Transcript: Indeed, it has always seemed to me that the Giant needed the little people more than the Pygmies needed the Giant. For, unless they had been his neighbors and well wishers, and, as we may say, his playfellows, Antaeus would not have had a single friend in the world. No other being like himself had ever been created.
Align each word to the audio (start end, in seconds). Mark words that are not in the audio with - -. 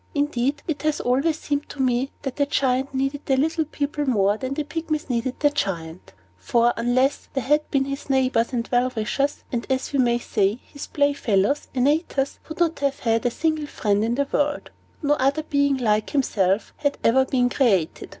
Indeed, 0.15 0.63
it 0.67 0.81
has 0.81 0.99
always 0.99 1.37
seemed 1.37 1.69
to 1.69 1.79
me 1.79 2.09
that 2.23 2.37
the 2.37 2.47
Giant 2.47 2.91
needed 2.91 3.21
the 3.27 3.37
little 3.37 3.65
people 3.65 4.07
more 4.09 4.35
than 4.35 4.55
the 4.55 4.63
Pygmies 4.63 5.11
needed 5.11 5.39
the 5.39 5.51
Giant. 5.51 6.13
For, 6.39 6.73
unless 6.75 7.29
they 7.33 7.41
had 7.41 7.69
been 7.69 7.85
his 7.85 8.09
neighbors 8.09 8.51
and 8.51 8.67
well 8.71 8.91
wishers, 8.95 9.43
and, 9.51 9.67
as 9.69 9.93
we 9.93 9.99
may 9.99 10.17
say, 10.17 10.55
his 10.65 10.87
playfellows, 10.87 11.67
Antaeus 11.75 12.39
would 12.49 12.59
not 12.59 12.79
have 12.79 13.01
had 13.01 13.27
a 13.27 13.29
single 13.29 13.67
friend 13.67 14.03
in 14.03 14.15
the 14.15 14.27
world. 14.31 14.71
No 15.03 15.13
other 15.19 15.43
being 15.43 15.77
like 15.77 16.09
himself 16.09 16.73
had 16.77 16.97
ever 17.03 17.23
been 17.23 17.47
created. 17.49 18.09